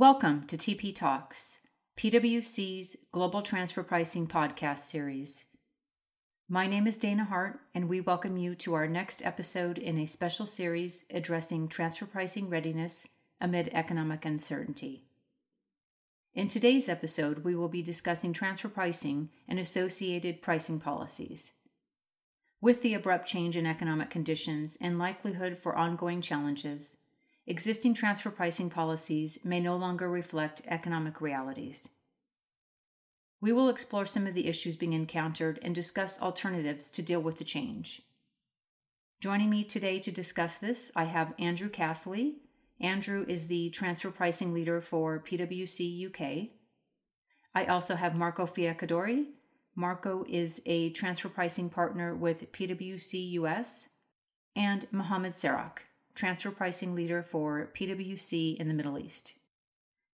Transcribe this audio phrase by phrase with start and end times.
[0.00, 1.58] Welcome to TP Talks,
[1.98, 5.44] PwC's Global Transfer Pricing podcast series.
[6.48, 10.06] My name is Dana Hart, and we welcome you to our next episode in a
[10.06, 13.08] special series addressing transfer pricing readiness
[13.42, 15.04] amid economic uncertainty.
[16.32, 21.52] In today's episode, we will be discussing transfer pricing and associated pricing policies.
[22.62, 26.96] With the abrupt change in economic conditions and likelihood for ongoing challenges,
[27.46, 31.88] existing transfer pricing policies may no longer reflect economic realities.
[33.40, 37.38] We will explore some of the issues being encountered and discuss alternatives to deal with
[37.38, 38.02] the change.
[39.20, 42.34] Joining me today to discuss this, I have Andrew Casley.
[42.80, 46.48] Andrew is the transfer pricing leader for PwC UK.
[47.54, 49.26] I also have Marco Fiaccadori.
[49.74, 53.90] Marco is a transfer pricing partner with PwC US,
[54.54, 55.78] and Mohammed Sarak
[56.20, 59.32] transfer pricing leader for PwC in the Middle East.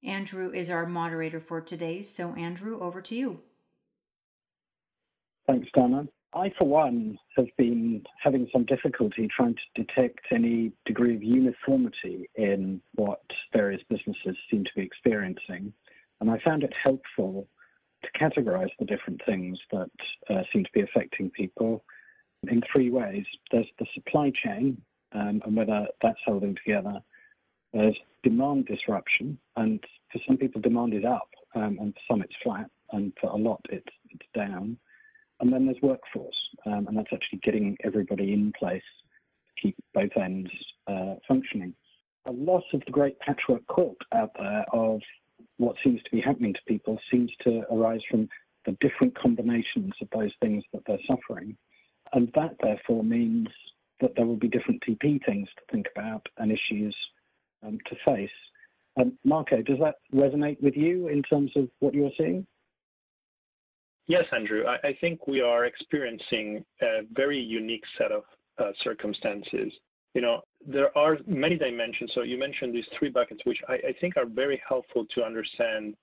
[0.05, 3.41] Andrew is our moderator for today, so Andrew, over to you.
[5.49, 6.07] Thanks, Dana.
[6.33, 12.31] I, for one, have been having some difficulty trying to detect any degree of uniformity
[12.37, 15.73] in what various businesses seem to be experiencing.
[16.21, 17.49] And I found it helpful
[18.05, 19.91] to categorize the different things that
[20.31, 21.83] uh, seem to be affecting people
[22.49, 23.25] in three ways.
[23.51, 24.81] There's the supply chain,
[25.13, 27.01] and whether that's holding together.
[27.73, 32.35] There's demand disruption, and for some people, demand is up, um, and for some, it's
[32.43, 34.79] flat, and for a lot, it's, it's down.
[35.41, 40.17] And then there's workforce, um, and that's actually getting everybody in place to keep both
[40.17, 40.51] ends
[40.87, 41.75] uh, functioning.
[42.27, 45.01] A lot of the great patchwork quilt out there of
[45.59, 48.29] what seems to be happening to people seems to arise from
[48.65, 51.57] the different combinations of those things that they're suffering.
[52.13, 53.49] And that therefore means
[54.01, 56.95] that there will be different TP things to think about and issues
[57.67, 58.31] um, to face.
[58.99, 62.47] Um, Marco, does that resonate with you in terms of what you're seeing?
[64.07, 64.65] Yes, Andrew.
[64.67, 68.23] I, I think we are experiencing a very unique set of
[68.59, 69.73] uh, circumstances.
[70.15, 72.13] You know, there are many dimensions.
[72.15, 75.95] So you mentioned these three buckets, which I, I think are very helpful to understand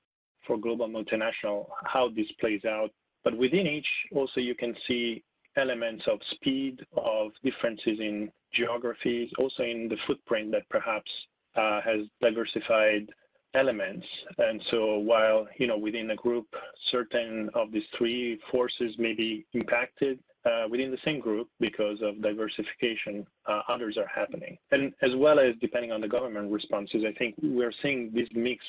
[0.45, 2.91] for global multinational how this plays out.
[3.23, 5.23] But within each, also you can see
[5.57, 11.11] elements of speed, of differences in geographies, also in the footprint that perhaps
[11.55, 13.07] uh, has diversified
[13.55, 14.05] elements.
[14.37, 16.47] And so while, you know, within a group,
[16.91, 22.21] certain of these three forces may be impacted uh, within the same group because of
[22.21, 24.57] diversification, uh, others are happening.
[24.71, 28.63] And as well as depending on the government responses, I think we're seeing this mix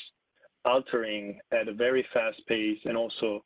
[0.65, 3.45] altering at a very fast pace and also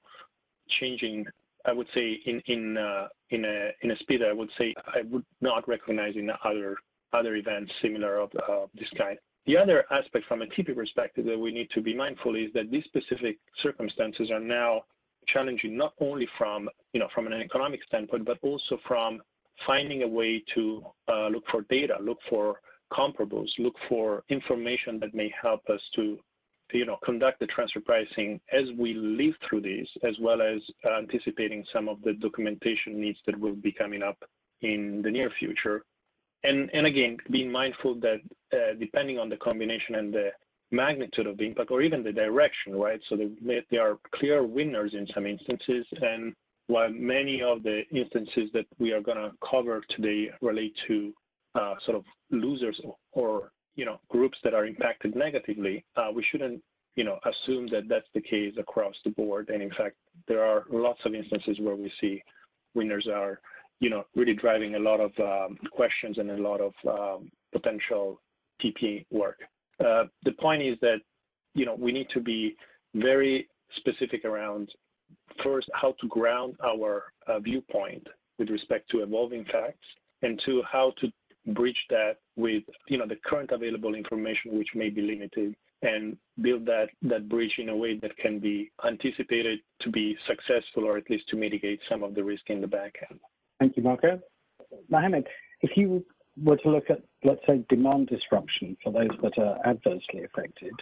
[0.80, 1.26] changing
[1.66, 5.02] I would say in in uh, in a in a speed I would say I
[5.10, 6.76] would not recognize in other
[7.12, 9.18] other events similar of uh, this kind.
[9.46, 12.70] The other aspect from a TP perspective that we need to be mindful is that
[12.70, 14.82] these specific circumstances are now
[15.26, 19.20] challenging not only from you know from an economic standpoint but also from
[19.66, 22.60] finding a way to uh, look for data, look for
[22.92, 26.18] comparables, look for information that may help us to
[26.72, 30.60] you know, conduct the transfer pricing as we live through this, as well as
[30.96, 34.18] anticipating some of the documentation needs that will be coming up
[34.62, 35.84] in the near future.
[36.44, 38.20] And, and again, being mindful that
[38.52, 40.30] uh, depending on the combination and the
[40.70, 43.00] magnitude of the impact or even the direction, right?
[43.08, 43.18] So
[43.70, 45.86] there are clear winners in some instances.
[46.02, 46.34] And
[46.66, 51.12] while many of the instances that we are going to cover today relate to
[51.54, 52.80] uh, sort of losers
[53.12, 56.60] or you know, groups that are impacted negatively, uh, we shouldn't,
[56.96, 59.50] you know, assume that that's the case across the board.
[59.50, 59.94] And in fact,
[60.26, 62.20] there are lots of instances where we see
[62.74, 63.40] winners are,
[63.78, 68.20] you know, really driving a lot of um, questions and a lot of um, potential
[68.60, 69.38] TP work.
[69.78, 70.98] Uh, the point is that,
[71.54, 72.56] you know, we need to be
[72.96, 74.74] very specific around
[75.44, 78.04] first how to ground our uh, viewpoint
[78.40, 79.86] with respect to evolving facts
[80.22, 81.12] and two, how to
[81.52, 86.64] bridge that with you know the current available information which may be limited and build
[86.64, 91.10] that that bridge in a way that can be anticipated to be successful or at
[91.10, 93.20] least to mitigate some of the risk in the back end.
[93.58, 94.20] Thank you, Marco.
[94.88, 95.26] Mohammed,
[95.62, 96.04] if you
[96.42, 100.72] were to look at, let's say, demand disruption for those that are adversely affected,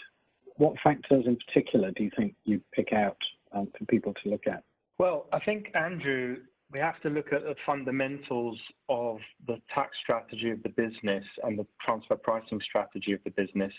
[0.56, 3.16] what factors in particular do you think you pick out
[3.52, 4.62] um, for people to look at?
[4.98, 6.38] Well, I think Andrew
[6.72, 8.58] we have to look at the fundamentals
[8.88, 13.72] of the tax strategy of the business and the transfer pricing strategy of the business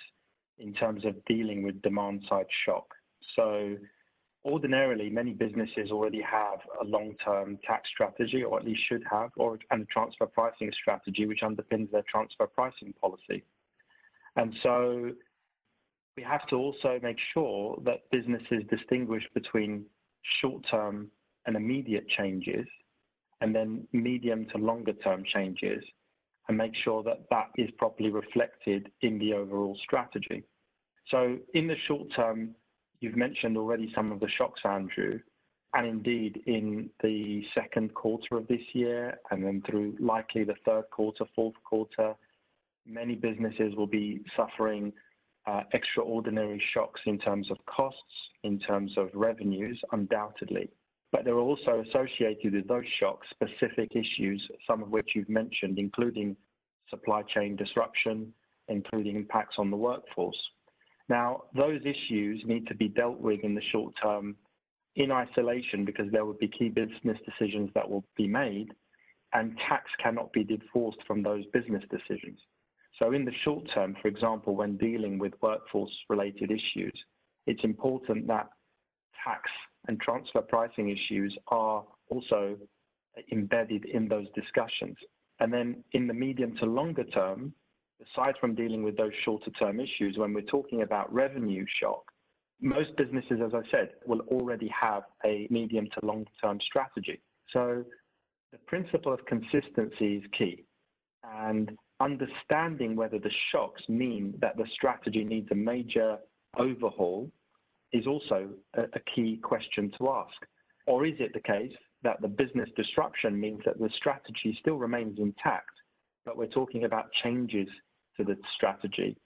[0.57, 2.87] in terms of dealing with demand side shock.
[3.35, 3.75] So
[4.45, 9.59] ordinarily, many businesses already have a long-term tax strategy, or at least should have, or
[9.71, 13.43] and a transfer pricing strategy which underpins their transfer pricing policy.
[14.37, 15.11] And so
[16.15, 19.85] we have to also make sure that businesses distinguish between
[20.41, 21.09] short-term
[21.47, 22.67] and immediate changes
[23.41, 25.83] and then medium to longer term changes
[26.47, 30.43] and make sure that that is properly reflected in the overall strategy.
[31.09, 32.55] So in the short term,
[32.99, 35.19] you've mentioned already some of the shocks, Andrew,
[35.73, 40.85] and indeed in the second quarter of this year and then through likely the third
[40.91, 42.13] quarter, fourth quarter,
[42.85, 44.93] many businesses will be suffering
[45.45, 48.01] uh, extraordinary shocks in terms of costs,
[48.43, 50.69] in terms of revenues, undoubtedly.
[51.11, 55.79] But there are also associated with those shocks specific issues, some of which you've mentioned,
[55.79, 56.35] including
[56.89, 58.33] supply chain disruption,
[58.67, 60.41] including impacts on the workforce.
[61.09, 64.35] Now, those issues need to be dealt with in the short term
[64.95, 68.73] in isolation because there would be key business decisions that will be made,
[69.33, 72.39] and tax cannot be divorced from those business decisions.
[72.99, 76.93] So in the short term, for example, when dealing with workforce-related issues,
[77.45, 78.49] it's important that
[79.23, 79.49] tax
[79.87, 82.57] and transfer pricing issues are also
[83.31, 84.97] embedded in those discussions.
[85.39, 87.53] And then in the medium to longer term,
[88.01, 92.03] aside from dealing with those shorter term issues, when we're talking about revenue shock,
[92.59, 97.21] most businesses, as I said, will already have a medium to long term strategy.
[97.51, 97.83] So
[98.51, 100.63] the principle of consistency is key.
[101.23, 106.17] And understanding whether the shocks mean that the strategy needs a major
[106.57, 107.31] overhaul
[107.93, 110.35] is also a, key question to ask.
[110.85, 111.73] Or is it the case
[112.03, 115.71] that the business disruption means that the strategy still remains intact,
[116.25, 117.67] but we're talking about changes
[118.17, 119.17] to the strategy,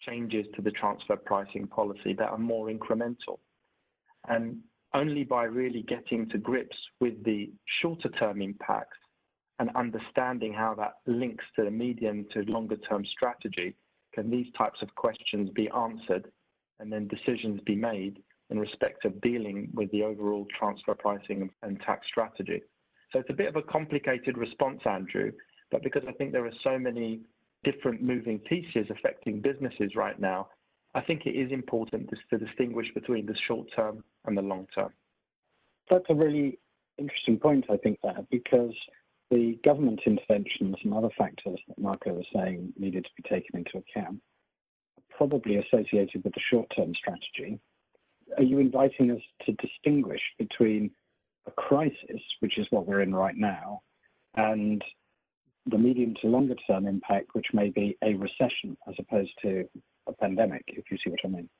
[0.00, 3.38] changes to the transfer pricing policy that are more incremental?
[4.28, 4.58] And
[4.94, 7.50] only by really getting to grips with the
[7.80, 8.98] shorter term impacts
[9.58, 13.76] and understanding how that links to the medium to longer term strategy,
[14.14, 16.30] can these types of questions be answered
[16.80, 21.80] and then decisions be made in respect of dealing with the overall transfer pricing and
[21.80, 22.62] tax strategy.
[23.12, 25.32] So it's a bit of a complicated response, Andrew,
[25.70, 27.20] but because I think there are so many
[27.64, 30.48] different moving pieces affecting businesses right now,
[30.94, 34.92] I think it is important to distinguish between the short term and the long term.
[35.88, 36.58] That's a really
[36.98, 38.74] interesting point, I think, that because
[39.30, 43.78] the government interventions and other factors that Marco was saying needed to be taken into
[43.78, 44.20] account
[45.20, 47.60] probably associated with the short-term strategy.
[48.38, 50.90] Are you inviting us to distinguish between
[51.46, 53.82] a crisis, which is what we're in right now,
[54.36, 54.82] and
[55.66, 59.68] the medium to longer term impact, which may be a recession as opposed to
[60.06, 61.50] a pandemic, if you see what I mean?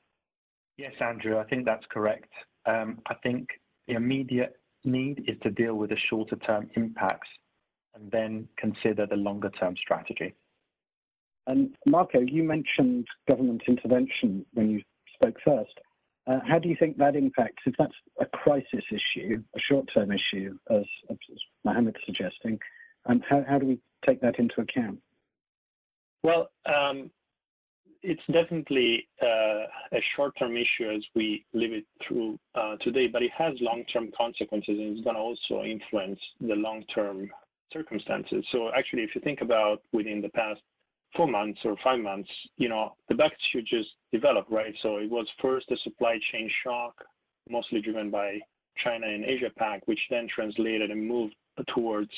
[0.77, 2.33] Yes, Andrew, I think that's correct.
[2.65, 3.47] Um, I think
[3.87, 4.55] the immediate
[4.85, 7.29] need is to deal with the shorter term impacts
[7.93, 10.33] and then consider the longer term strategy.
[11.47, 14.81] And Marco, you mentioned government intervention when you
[15.15, 15.73] spoke first.
[16.27, 20.11] Uh, how do you think that impacts, if that's a crisis issue, a short term
[20.11, 21.17] issue, as, as
[21.65, 22.59] Mohammed's suggesting,
[23.07, 24.99] and how, how do we take that into account?
[26.23, 27.09] Well, um,
[28.03, 33.31] it's definitely uh, a short-term issue as we live it through uh, today, but it
[33.37, 37.29] has long-term consequences and it's going to also influence the long-term
[37.71, 38.45] circumstances.
[38.51, 40.61] So actually, if you think about within the past
[41.15, 44.73] four months or five months, you know, the back issue just develop, right?
[44.81, 46.93] So it was first a supply chain shock,
[47.49, 48.39] mostly driven by
[48.77, 51.35] China and Asia Pac, which then translated and moved
[51.67, 52.11] towards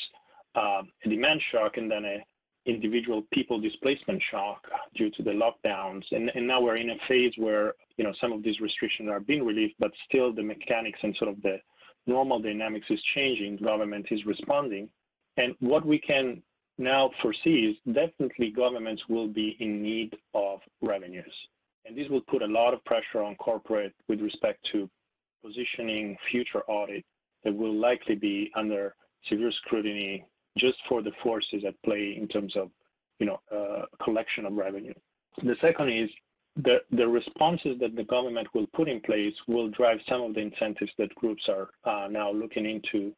[0.55, 2.23] uh, a demand shock and then a
[2.65, 6.03] individual people displacement shock due to the lockdowns.
[6.11, 9.19] And, and now we're in a phase where, you know, some of these restrictions are
[9.19, 11.57] being relieved, but still the mechanics and sort of the
[12.07, 13.57] normal dynamics is changing.
[13.57, 14.87] Government is responding.
[15.35, 16.41] And what we can
[16.77, 21.33] now foresee is definitely governments will be in need of revenues.
[21.85, 24.89] And this will put a lot of pressure on corporate with respect to
[25.43, 27.03] positioning future audit
[27.43, 28.95] that will likely be under
[29.27, 30.25] severe scrutiny
[30.57, 32.69] just for the forces at play in terms of
[33.19, 34.93] you know uh, collection of revenue.
[35.43, 36.09] The second is
[36.55, 40.41] the, the responses that the government will put in place will drive some of the
[40.41, 43.13] incentives that groups are uh, now looking into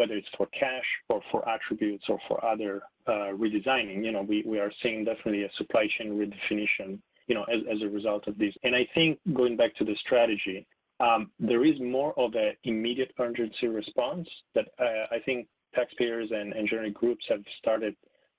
[0.00, 4.42] whether it's for cash or for attributes or for other uh, redesigning, you know, we,
[4.46, 8.38] we are seeing definitely a supply chain redefinition, you know, as, as a result of
[8.38, 8.54] this.
[8.62, 10.66] And I think going back to the strategy,
[11.00, 16.54] um, there is more of an immediate urgency response that uh, I think taxpayers and
[16.54, 17.94] engineering groups have started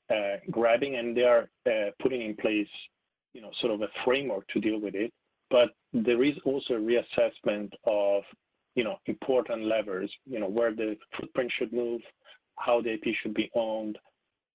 [0.10, 2.74] uh, grabbing and they are uh, putting in place,
[3.34, 5.14] you know, sort of a framework to deal with it.
[5.52, 8.24] But there is also a reassessment of
[8.76, 12.02] you know, important levers, you know, where the footprint should move,
[12.58, 13.98] how the IP should be owned,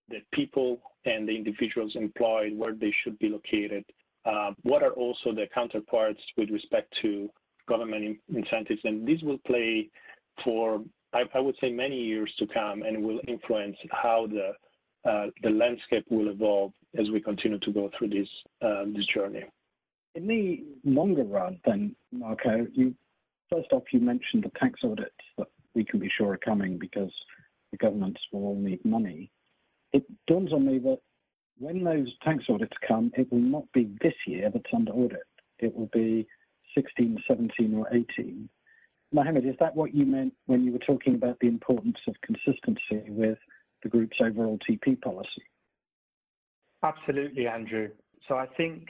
[0.08, 3.84] the people and the individuals employed, where they should be located,
[4.26, 7.30] Uh, what are also the counterparts with respect to
[7.68, 8.80] government in incentives?
[8.84, 9.88] And this will play
[10.42, 10.82] for,
[11.12, 14.52] I, I, would say, many years to come and will influence how the
[15.08, 18.28] uh, the landscape will evolve as we continue to go through this
[18.60, 19.44] uh, this journey.
[20.16, 22.92] In the longer run, then, Marco, you
[23.50, 27.12] first off you mentioned the tax audits that we can be sure are coming because
[27.70, 29.30] the governments will all need money.
[29.92, 30.98] It dawns on me that
[31.58, 35.26] when those tax audits come, it will not be this year that's under audit.
[35.58, 36.26] It will be
[36.74, 38.48] 16, 17, or 18.
[39.12, 43.08] Mohammed, is that what you meant when you were talking about the importance of consistency
[43.08, 43.38] with
[43.82, 45.42] the group's overall TP policy?
[46.82, 47.88] Absolutely, Andrew.
[48.28, 48.88] So I think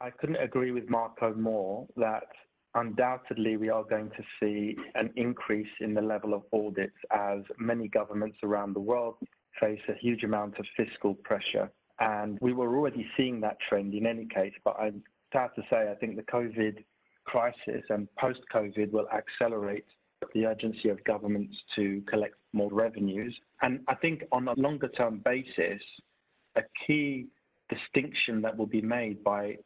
[0.00, 2.28] I couldn't agree with Marco more that
[2.76, 7.88] undoubtedly we are going to see an increase in the level of audits as many
[7.88, 9.16] governments around the world
[9.58, 11.70] face a huge amount of fiscal pressure.
[11.98, 15.02] And we were already seeing that trend in any case, but I'm
[15.32, 16.84] sad to say I think the COVID
[17.24, 19.86] crisis and post COVID will accelerate
[20.34, 23.34] the urgency of governments to collect more revenues.
[23.62, 25.82] And I think on a longer term basis,
[26.56, 27.26] a key
[27.68, 29.56] distinction that will be made by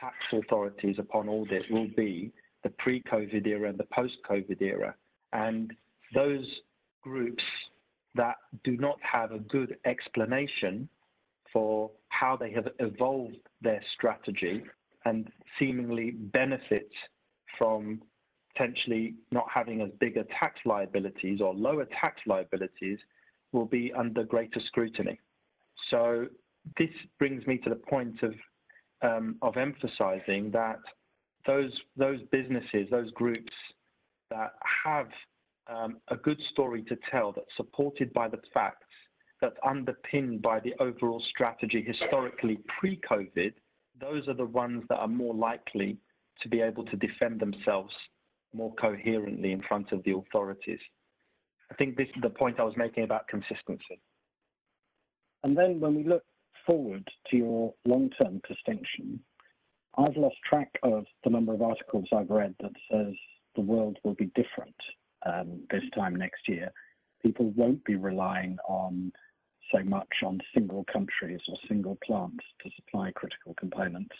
[0.00, 4.94] tax authorities upon audit will be the pre COVID era and the post COVID era.
[5.32, 5.72] And
[6.14, 6.46] those
[7.02, 7.42] groups
[8.14, 10.88] that do not have a good explanation
[11.52, 14.62] for how they have evolved their strategy
[15.04, 16.90] and seemingly benefit
[17.56, 18.02] from
[18.52, 22.98] potentially not having as bigger tax liabilities or lower tax liabilities
[23.52, 25.18] will be under greater scrutiny.
[25.90, 26.26] So
[26.76, 28.34] this brings me to the point of
[29.02, 30.80] of emphasizing that
[31.46, 33.52] those those businesses, those groups
[34.30, 35.08] that have
[35.68, 38.86] um, a good story to tell, that's supported by the facts,
[39.40, 43.52] that's underpinned by the overall strategy historically pre-COVID,
[44.00, 45.96] those are the ones that are more likely
[46.42, 47.94] to be able to defend themselves
[48.54, 50.80] more coherently in front of the authorities.
[51.70, 54.00] I think this is the point I was making about consistency.
[55.44, 56.24] And then when we look
[56.68, 59.18] forward to your long-term distinction,
[59.96, 63.14] I've lost track of the number of articles I've read that says
[63.56, 64.76] the world will be different
[65.26, 66.70] um, this time next year.
[67.22, 69.10] People won't be relying on
[69.72, 74.14] so much on single countries or single plants to supply critical components.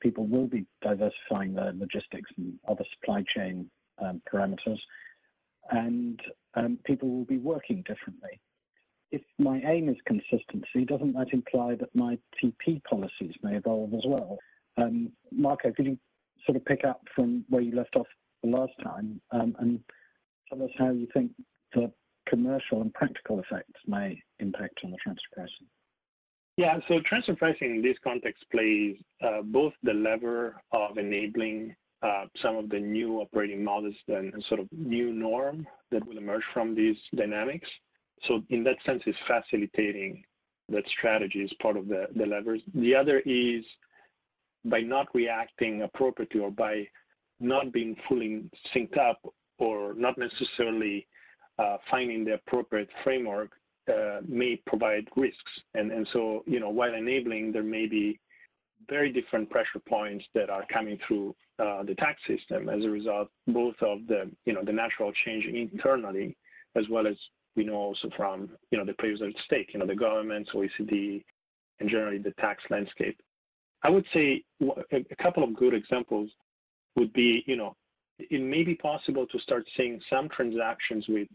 [0.00, 3.68] People will be diversifying their logistics and other supply chain
[3.98, 4.78] um, parameters,
[5.70, 6.20] and
[6.54, 8.40] um, people will be working differently
[9.10, 14.02] if my aim is consistency, doesn't that imply that my TP policies may evolve as
[14.06, 14.38] well?
[14.76, 15.98] Um, Marco, could you
[16.44, 18.06] sort of pick up from where you left off
[18.42, 19.80] the last time um, and
[20.48, 21.32] tell us how you think
[21.74, 21.90] the
[22.28, 25.66] commercial and practical effects may impact on the transfer pricing?
[26.56, 32.24] Yeah, so transfer pricing in this context plays uh, both the lever of enabling uh,
[32.42, 36.74] some of the new operating models and sort of new norm that will emerge from
[36.74, 37.68] these dynamics,
[38.26, 40.24] so in that sense, it's facilitating
[40.70, 42.60] that strategy is part of the, the levers.
[42.74, 43.64] The other is
[44.64, 46.86] by not reacting appropriately or by
[47.40, 48.44] not being fully
[48.74, 49.20] synced up
[49.58, 51.06] or not necessarily
[51.58, 53.50] uh, finding the appropriate framework
[53.88, 55.52] uh, may provide risks.
[55.74, 58.20] And, and so, you know, while enabling, there may be
[58.88, 63.28] very different pressure points that are coming through uh, the tax system as a result,
[63.48, 66.36] both of the, you know, the natural change internally,
[66.76, 67.16] as well as
[67.56, 71.24] we know also from you know the players at stake, you know the governments, OECD,
[71.80, 73.20] and generally the tax landscape.
[73.82, 76.30] I would say a couple of good examples
[76.96, 77.76] would be, you know,
[78.18, 81.28] it may be possible to start seeing some transactions with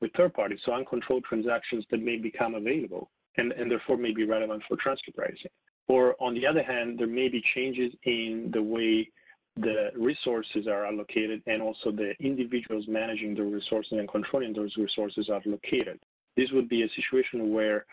[0.00, 4.24] with third parties, so uncontrolled transactions that may become available and, and therefore may be
[4.24, 5.50] relevant for transfer pricing.
[5.88, 9.10] Or on the other hand, there may be changes in the way
[9.56, 15.28] the resources are allocated and also the individuals managing the resources and controlling those resources
[15.28, 15.98] are located.
[16.36, 17.84] This would be a situation where,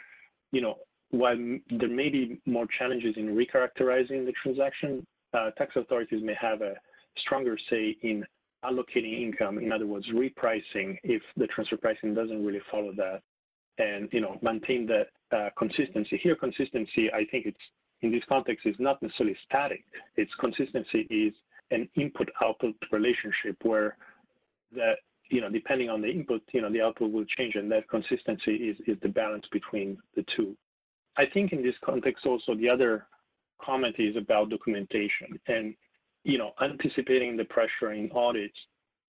[0.52, 0.76] you know,
[1.10, 1.38] while
[1.70, 6.74] there may be more challenges in recharacterizing the transaction, uh, tax authorities may have a
[7.18, 8.26] stronger say in
[8.64, 13.22] allocating income, in other words, repricing if the transfer pricing doesn't really follow that
[13.78, 16.20] and, you know, maintain that uh, consistency.
[16.22, 17.58] Here, consistency, I think it's
[18.02, 19.84] in this context is not necessarily static.
[20.16, 21.34] Its consistency is
[21.72, 23.98] an input output relationship where
[24.76, 24.96] that
[25.30, 28.56] you know depending on the input you know the output will change and that consistency
[28.56, 30.56] is is the balance between the two.
[31.18, 33.08] I think in this context also the other
[33.62, 35.40] comment is about documentation.
[35.48, 35.76] And
[36.24, 38.58] you know anticipating the pressure in audits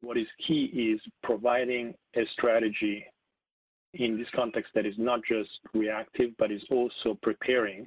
[0.00, 3.04] what is key is providing a strategy
[3.94, 7.86] in this context that is not just reactive but is also preparing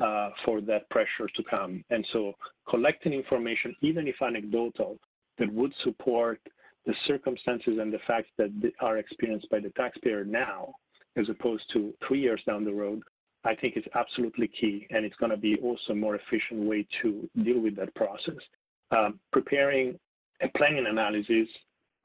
[0.00, 1.84] uh, for that pressure to come.
[1.90, 2.32] And so
[2.68, 4.98] collecting information, even if anecdotal,
[5.38, 6.40] that would support
[6.86, 10.74] the circumstances and the facts that are experienced by the taxpayer now,
[11.16, 13.02] as opposed to three years down the road,
[13.44, 14.86] I think is absolutely key.
[14.90, 18.42] And it's going to be also a more efficient way to deal with that process.
[18.90, 19.98] Um, preparing
[20.42, 21.48] a planning analysis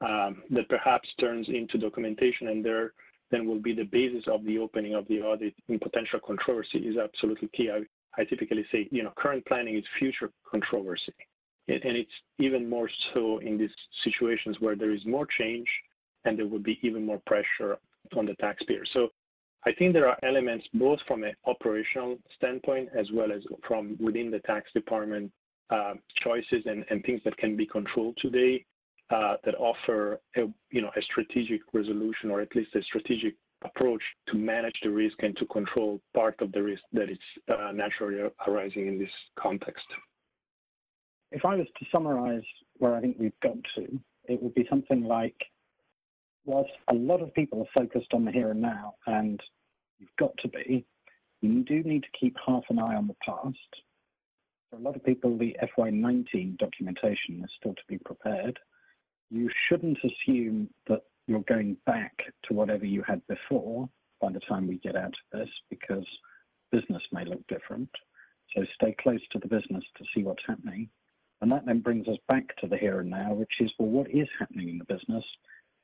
[0.00, 2.92] um, that perhaps turns into documentation and there
[3.30, 6.96] then will be the basis of the opening of the audit in potential controversy is
[6.96, 7.70] absolutely key.
[7.70, 7.80] I,
[8.20, 11.14] I typically say, you know, current planning is future controversy.
[11.68, 13.70] And it's even more so in these
[14.02, 15.66] situations where there is more change
[16.24, 17.76] and there will be even more pressure
[18.16, 18.84] on the taxpayer.
[18.94, 19.08] So
[19.66, 24.30] I think there are elements both from an operational standpoint as well as from within
[24.30, 25.30] the tax department
[25.68, 28.64] uh, choices and, and things that can be controlled today
[29.10, 33.34] uh, that offer a, you know, a strategic resolution or at least a strategic
[33.64, 37.72] approach to manage the risk and to control part of the risk that is uh,
[37.72, 39.86] naturally arising in this context.
[41.32, 42.44] If I was to summarize
[42.78, 43.98] where I think we've got to,
[44.28, 45.36] it would be something like
[46.44, 49.40] whilst a lot of people are focused on the here and now, and
[49.98, 50.86] you've got to be,
[51.40, 53.56] you do need to keep half an eye on the past.
[54.70, 58.58] For a lot of people, the FY19 documentation is still to be prepared
[59.30, 62.12] you shouldn't assume that you're going back
[62.44, 63.88] to whatever you had before
[64.20, 66.06] by the time we get out of this because
[66.72, 67.90] business may look different.
[68.54, 70.88] So stay close to the business to see what's happening.
[71.40, 74.10] And that then brings us back to the here and now, which is, well, what
[74.10, 75.24] is happening in the business?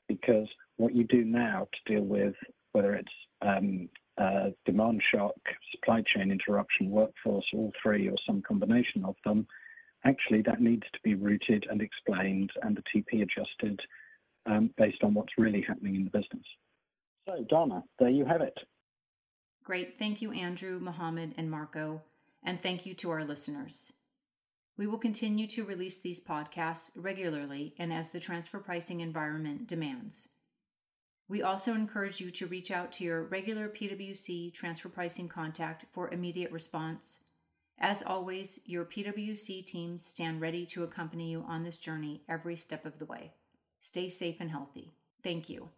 [0.09, 2.35] Because what you do now to deal with
[2.75, 5.37] whether it's um, uh, demand shock,
[5.71, 9.47] supply chain interruption, workforce, all three, or some combination of them,
[10.05, 13.81] actually that needs to be rooted and explained and the TP adjusted
[14.47, 16.45] um, based on what's really happening in the business.
[17.27, 18.59] So, Donna, there you have it.
[19.65, 19.97] Great.
[19.97, 22.03] Thank you, Andrew, Mohammed, and Marco.
[22.43, 23.93] And thank you to our listeners.
[24.77, 30.29] We will continue to release these podcasts regularly and as the transfer pricing environment demands.
[31.29, 36.13] We also encourage you to reach out to your regular PwC transfer pricing contact for
[36.13, 37.21] immediate response
[37.79, 42.87] as always, your PwC teams stand ready to accompany you on this journey every step
[42.87, 43.33] of the way.
[43.81, 44.93] Stay safe and healthy.
[45.23, 45.69] Thank you.